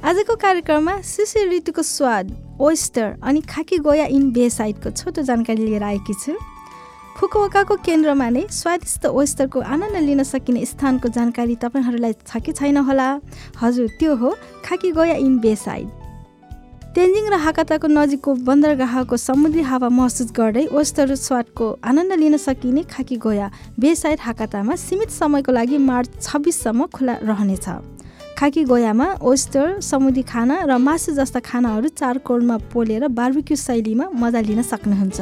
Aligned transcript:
आजको 0.00 0.34
कार्यक्रममा 0.34 1.00
शिशिर 1.04 1.48
ऋतुको 1.48 1.82
स्वाद 1.82 2.30
ओइस्टर 2.60 3.16
अनि 3.22 3.40
खाकी 3.44 3.78
गोया 3.78 4.04
इन 4.08 4.30
बे 4.32 4.48
साइडको 4.50 4.90
छोटो 4.90 5.22
जानकारी 5.22 5.64
लिएर 5.64 5.82
आएकी 5.82 6.14
छु। 6.14 6.32
फुकुओकाको 7.20 7.76
केन्द्रमा 7.84 8.28
नै 8.30 8.46
स्वादिष्ट 8.50 9.06
ओइस्टरको 9.06 9.60
आनन्द 9.60 9.96
लिन 10.00 10.22
सकिने 10.24 10.64
स्थानको 10.64 11.08
जानकारी 11.12 11.56
तपाईँहरूलाई 11.56 12.12
छ 12.24 12.40
कि 12.40 12.52
छैन 12.52 12.76
होला? 12.80 13.08
हजुर 13.60 13.88
त्यो 14.00 14.16
हो 14.16 14.34
खाकी 14.64 14.92
गोया 14.92 15.14
इन 15.20 15.38
बे 15.38 15.54
साइड। 15.56 15.88
तेन्जिङ 16.96 17.28
र 17.28 17.36
हाकाताको 17.44 17.88
नजिकको 17.92 18.34
बन्दरगाहको 18.48 19.16
समुद्री 19.20 19.62
हावा 19.68 19.88
महसुस 20.00 20.32
गर्दै 20.32 20.66
ओइस्टर 20.72 21.14
स्वादको 21.14 21.66
आनन्द 21.84 22.12
लिन 22.24 22.36
सकिने 22.40 22.82
खाकी 22.88 23.16
गोया 23.20 23.50
बे 23.78 23.94
साइड 23.94 24.18
हाकातामा 24.22 24.80
सीमित 24.80 25.10
समयको 25.12 25.52
लागि 25.52 25.78
मार्च 25.78 26.20
छब्बिससम्म 26.22 26.86
खुला 26.88 27.14
रहनेछ। 27.22 27.68
खाकी 28.40 28.62
गोयामा 28.64 29.06
ओइस्टर 29.20 29.80
समुद्री 29.84 30.22
खाना 30.24 30.54
र 30.64 30.76
मासु 30.80 31.12
जस्ता 31.12 31.40
खानाहरू 31.44 31.88
चारकोलमा 31.92 32.56
पोलेर 32.72 33.08
बार्बिक्यू 33.12 33.56
शैलीमा 33.56 34.06
मजा 34.16 34.40
लिन 34.40 34.62
सक्नुहुन्छ। 34.64 35.20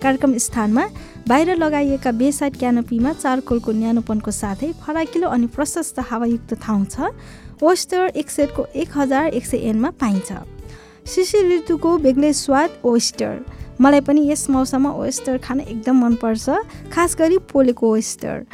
कार्यक्रम 0.00 0.36
स्थानमा 0.40 0.84
बाहिर 1.28 1.56
लगाइएका 1.56 2.12
बेसाइड 2.16 2.56
क्यानोपीमा 2.56 3.12
चारकोलको 3.14 3.72
न्यानोपनको 3.72 4.30
साथै 4.32 4.72
फराकिलो 4.80 5.28
अनि 5.28 5.46
प्रशस्त 5.52 6.00
हावायुक्त 6.08 6.54
ठाउँ 6.64 6.84
छ। 6.86 7.12
ओइस्टर 7.60 8.16
एक 8.16 8.30
सेटको 8.30 8.64
एक 8.72 8.96
हजार 8.96 9.26
एक 9.36 9.44
सय 9.44 9.68
एनमा 9.68 9.90
पाइन्छ। 10.00 10.32
शिशिर 11.04 11.44
ऋतुको 11.52 11.96
बेग्लै 12.00 12.32
स्वाद 12.32 12.80
ओइस्टर 12.82 13.44
मलाई 13.80 14.00
पनि 14.08 14.24
यस 14.30 14.48
मौसममा 14.48 14.90
ओइस्टर 15.04 15.36
खान 15.44 15.60
एकदम 15.60 16.00
मनपर्छ 16.00 16.48
खास 16.96 17.16
गरी 17.20 17.38
पोलेको 17.52 17.92
ओइस्टर 17.92 18.44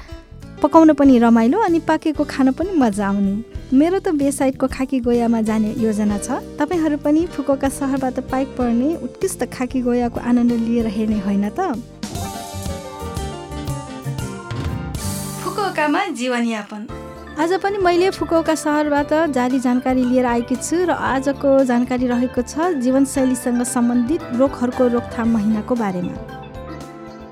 पकाउन 0.62 0.92
पनि 0.98 1.18
रमाइलो 1.20 1.62
अनि 1.62 1.78
पाकेको 1.86 2.24
खान 2.26 2.52
पनि 2.58 2.74
मजा 2.74 3.08
आउने। 3.08 3.59
मेरो 3.70 3.98
त 3.98 4.08
बेसाइडको 4.18 4.66
खाकी 4.66 4.98
गोयामा 5.00 5.40
जाने 5.46 5.70
योजना 5.78 6.16
छ। 6.18 6.42
तपाईँहरू 6.58 6.96
पनि 7.06 7.20
फुकोका 7.30 7.68
सहरबाट 7.70 8.18
पाइक 8.26 8.48
पर्ने 8.58 8.88
उत्कृष्ट 8.98 9.44
खाकी 9.46 9.80
गोयाको 9.80 10.20
आनन्द 10.20 10.52
लिएर 10.52 10.86
हेर्ने 10.90 11.18
होइन 11.22 11.46
त? 11.54 11.78
फुकुओकामा 15.38 16.02
जीवनयापन। 16.18 16.82
आज 17.38 17.52
पनि 17.62 17.78
मैले 17.78 18.10
फुकोका 18.10 18.54
सहरबाट 18.58 19.14
जारी 19.30 19.60
जानकारी 19.60 20.04
लिएर 20.04 20.26
आएकी 20.26 20.56
छु 20.58 20.90
र 20.90 20.98
आजको 21.14 21.54
जानकारी 21.64 22.06
रहेको 22.10 22.42
छ 22.42 22.74
जीवनशैलीसँग 22.82 23.62
सम्बन्धित 23.70 24.34
रोगहरूको 24.34 24.86
रोकथाम 24.98 25.28
महिनाको 25.30 25.74
बारेमा। 25.76 26.39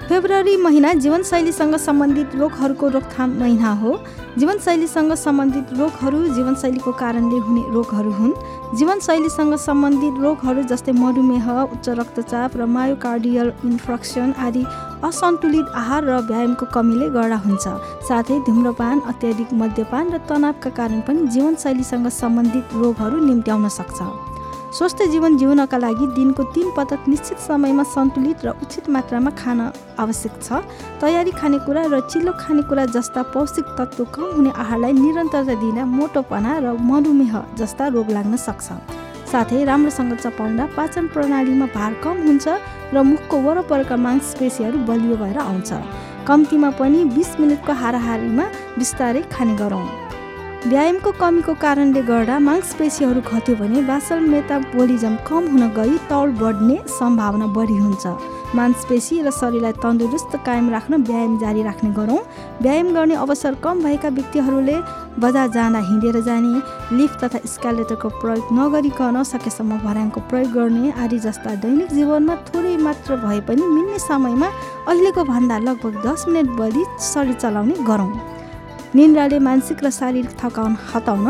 फेब्रुअरी 0.09 0.56
महिना 0.56 0.92
जीवनशैलीसँग 0.95 1.75
सम्बन्धित 1.77 2.34
रोगहरूको 2.34 2.89
रोकथाम 2.89 3.31
महिना 3.41 3.73
हो। 3.81 3.91
जीवनशैलीसँग 4.39 5.12
सम्बन्धित 5.14 5.73
रोगहरू 5.78 6.19
जीवनशैलीको 6.34 6.92
कारणले 6.92 7.39
हुने 7.39 7.62
रोगहरू 7.75 8.11
हुन्। 8.11 8.33
जीवनशैलीसँग 8.79 9.55
सम्बन्धित 9.59 10.14
रोगहरू 10.23 10.62
जस्तै 10.64 10.92
मधुमेह 10.92 11.51
उच्च 11.53 11.89
रक्तचाप 12.01 12.56
र 12.56 12.67
मायोकार्डियल 12.67 13.53
इन्फेक्सन 13.64 14.33
आदि 14.39 14.64
असन्तुलित 15.05 15.67
आहार 15.77 16.05
र 16.05 16.19
व्यायामको 16.25 16.67
कमीले 16.73 17.09
गर्दा 17.12 17.36
हुन्छ। 17.45 17.67
साथै 18.08 18.39
धुम्रपान 18.48 19.01
अत्याधिक 19.13 19.52
मद्यपान 19.61 20.05
र 20.08 20.18
तनावका 20.24 20.70
कारण 20.73 21.01
पनि 21.05 21.27
जीवनशैलीसँग 21.29 22.08
सम्बन्धित 22.08 22.74
रोगहरू 22.80 23.24
निम्त्याउन 23.29 23.68
सक्छ। 23.68 23.98
स्वस्थ 24.78 25.02
जीवन 25.11 25.36
जिउनका 25.39 25.78
लागि 25.78 26.06
दिनको 26.14 26.42
तिन 26.55 26.70
पटक 26.77 27.08
निश्चित 27.08 27.39
समयमा 27.42 27.83
सन्तुलित 27.83 28.44
र 28.46 28.48
उचित 28.62 28.89
मात्रामा 28.94 29.30
खान 29.34 29.61
आवश्यक 29.98 30.34
छ। 30.39 30.62
तयारी 31.02 31.30
खानेकुरा 31.34 31.83
र 31.90 32.00
चिल्लो 32.06 32.33
खानेकुरा 32.39 32.84
जस्ता 32.94 33.22
पौष्टिक 33.34 33.74
तत्त्व 33.74 34.05
कम 34.14 34.30
हुने 34.36 34.50
आहारलाई 34.55 34.92
निरन्तरता 34.94 35.55
दिँदा 35.58 35.84
मोटोपना 35.98 36.52
र 36.62 36.67
मधुमेह 36.78 37.34
जस्ता 37.58 37.86
रोग 37.90 38.11
लाग्न 38.14 38.36
सक्छ। 38.38 38.67
साथै 39.27 39.64
राम्रोसँग 39.67 40.14
चपाउँदा 40.14 40.64
पाचन 40.78 41.06
प्रणालीमा 41.11 41.67
भार 41.74 41.92
कम 41.98 42.17
हुन्छ 42.22 42.46
र 42.94 43.02
मुखको 43.02 43.36
वरपरका 43.42 43.96
मांसपेशीहरू 43.98 44.78
बलियो 44.86 45.17
भएर 45.18 45.38
आउँछ। 45.42 45.70
कम्तीमा 46.22 46.70
पनि 46.78 47.05
बिस 47.18 47.30
मिनटको 47.40 47.72
हाराहारीमा 47.83 48.44
बिस्तारै 48.78 49.22
खाने 49.27 49.55
गरौँ। 49.58 49.86
व्यायामको 50.67 51.11
कमीको 51.20 51.52
कारणले 51.63 52.01
गर्दा 52.02 52.39
मांसपेशीहरू 52.42 53.20
घट्यो 53.30 53.55
भने 53.57 53.80
बासल 53.86 54.19
मेटाबोलिजम 54.29 55.14
कम 55.27 55.45
हुन 55.51 55.69
गई 55.74 55.96
तौल 56.11 56.30
बढ्ने 56.35 56.77
सम्भावना 56.91 57.46
बढी 57.55 57.77
हुन्छ। 57.79 58.07
मांसपेशी 58.58 59.20
र 59.23 59.30
शरीरलाई 59.30 59.73
तन्दुरुस्त 59.79 60.35
कायम 60.47 60.70
राख्न 60.70 60.95
व्यायाम 61.07 61.39
जारी 61.39 61.63
राख्ने 61.63 61.91
गरौँ। 61.95 62.18
व्यायाम 62.63 62.89
गर्ने 62.95 63.14
अवसर 63.14 63.55
कम 63.64 63.83
भएका 63.83 64.08
व्यक्तिहरूले 64.18 64.77
बजार 65.23 65.48
जाँदा 65.55 65.79
हिँडेर 65.91 66.20
जाने 66.27 66.97
लिफ्ट 66.98 67.24
तथा 67.24 67.39
स्कालेटरको 67.55 68.08
प्रयोग 68.18 68.51
नगरिकन 68.58 69.23
सकेसम्म 69.30 69.79
भर्याङको 69.85 70.20
प्रयोग 70.27 70.51
गर्ने 70.52 70.91
आदि 71.05 71.18
जस्ता 71.27 71.55
दैनिक 71.63 71.92
जीवनमा 71.95 72.35
थोरै 72.48 72.77
मात्र 72.83 73.17
भए 73.23 73.41
पनि 73.47 73.63
मिल्ने 73.77 73.98
समयमा 74.08 74.48
अहिलेको 74.89 75.24
भन्दा 75.30 75.58
लगभग 75.68 76.02
दस 76.07 76.24
मिनट 76.29 76.51
बढी 76.58 76.85
शरीर 77.13 77.39
चलाउने 77.45 77.79
गरौँ। 77.86 78.11
निन्द्राले 78.94 79.38
मानसिक 79.38 79.84
र 79.84 79.90
शारीरिक 79.90 80.32
थकाउन 80.40 80.76
हटाउन 80.88 81.26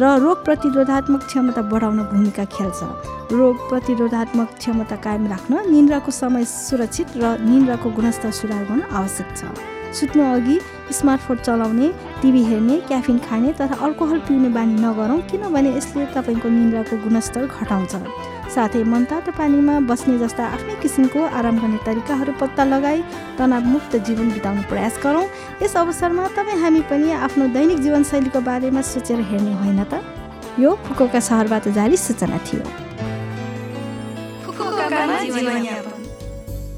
र 0.00 0.04
रोग 0.24 0.38
प्रतिरोधात्मक 0.44 1.22
क्षमता 1.28 1.62
बढाउन 1.68 1.98
भूमिका 2.08 2.44
खेल्छ। 2.48 2.80
रोग 3.36 3.56
प्रतिरोधात्मक 3.68 4.48
क्षमता 4.58 4.96
कायम 4.96 5.26
राख्न 5.28 5.52
निन्द्राको 5.68 6.10
समय 6.12 6.44
सुरक्षित 6.48 7.08
र 7.16 7.36
निन्द्राको 7.44 7.90
गुणस्तर 7.92 8.30
सुधार 8.32 8.64
गर्न 8.64 8.82
आवश्यक 8.88 9.28
छ। 9.36 9.81
सुत्नु 9.92 10.22
अघि 10.34 10.58
स्मार्टफोन 10.92 11.36
चलाउने 11.36 11.88
टिभी 12.20 12.42
हेर्ने 12.44 12.76
क्याफिन 12.88 13.18
खाने 13.26 13.52
तथा 13.60 13.76
अल्कोहल 13.84 14.18
पिउने 14.28 14.48
बानी 14.56 14.74
नगरौँ 14.80 15.20
किनभने 15.30 15.70
यसले 15.76 16.04
तपाईँको 16.14 16.48
निन्द्राको 16.48 16.96
गुणस्तर 17.04 17.46
घटाउँछ। 17.46 17.94
साथै 18.54 18.82
मनतातो 18.84 19.32
पानीमा 19.38 19.74
बस्ने 19.88 20.18
जस्ता 20.18 20.44
आफ्नै 20.54 20.74
किसिमको 20.82 21.20
आराम 21.38 21.56
गर्ने 21.60 21.78
तरिकाहरू 21.86 22.32
पत्ता 22.40 22.64
लगाई 22.64 23.00
तनावमुक्त 23.38 23.96
जीवन 24.06 24.30
बिताउने 24.32 24.62
प्रयास 24.68 24.94
गरौँ। 25.04 25.26
यस 25.62 25.76
अवसरमा 25.76 26.26
तपाईँ 26.36 26.60
हामी 26.62 26.80
पनि 26.90 27.12
आफ्नो 27.28 27.44
दैनिक 27.56 27.78
जीवनशैलीको 27.84 28.40
बारेमा 28.48 28.82
सोचेर 28.92 29.20
हेर्ने 29.30 29.54
होइन 29.62 29.80
त? 29.84 30.04
यो 30.58 30.70
फुकोका 30.84 31.20
सहरबाट 31.20 31.68
जारी 31.76 31.96
सूचना 31.96 32.38
थियो। 32.46 32.64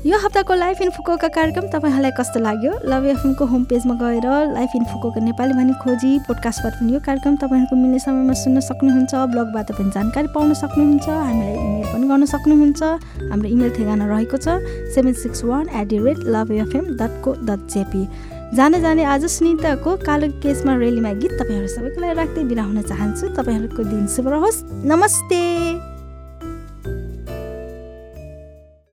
यो 0.05 0.19
हप्ताको 0.21 0.55
लाइफ 0.55 0.81
इन 0.83 0.91
फुकोका 0.91 1.29
कार्यक्रम 1.33 1.67
तपाईँहरूलाई 1.73 2.11
कस्तो 2.13 2.41
लाग्यो? 2.41 2.73
लभ 2.85 3.05
एफएमको 3.09 3.45
होम 3.49 3.63
पेजमा 3.65 3.95
गएर 3.97 4.27
लाइफ 4.53 4.71
इन 4.77 4.85
फुकोका 4.85 5.21
नेपाली 5.25 5.53
भनी 5.57 5.73
खोजी 5.81 6.19
पोडकास्टबाट 6.29 6.73
पनि 6.77 6.93
यो 6.93 7.01
कार्यक्रम 7.01 7.37
तपाईँहरूको 7.41 7.77
मिल्ने 7.77 7.99
समयमा 8.05 8.35
सुन्न 8.37 8.61
सक्नुहुन्छ 8.61 9.15
ब्लगबाट 9.33 9.73
पनि 9.73 9.91
जानकारी 9.97 10.29
पाउन 10.29 10.53
सक्नुहुन्छ 10.61 11.09
हामीलाई 11.09 11.57
इमेल 11.57 11.87
पनि 11.89 12.05
गर्न 12.05 12.25
सक्नुहुन्छ। 12.35 12.83
हाम्रो 13.33 13.49
इमेल 13.49 13.71
ठेगाना 13.73 14.05
रहेको 14.13 14.37
छ 14.37 14.61
seven 14.93 15.15
six 15.25 15.45
one 15.45 15.73
at 15.73 15.89
the 15.89 16.05
rate 16.05 16.21
love 16.37 16.53
FM 16.53 16.85
dot 17.01 17.17
co 17.25 17.33
dot 17.41 17.65
JP 17.73 18.05
जाने 18.61 18.81
जाने 18.85 19.09
आज 19.09 19.25
सुनिताको 19.31 19.97
कालो 20.05 20.29
केसमा 20.45 20.77
रेलीमा 20.85 21.13
गीत 21.17 21.33
तपाईँहरू 21.41 21.73
सबैको 21.81 22.01
लागि 22.05 22.21
राख्दै 22.21 22.45
बिदा 22.53 22.63
हुन 22.69 22.83
चाहन्छु। 22.93 23.33
तपाईँहरूको 23.41 23.89
दिन 23.89 24.07
शुभ 24.13 24.29
रहोस्। 24.37 24.63
नमस्ते। 24.85 25.94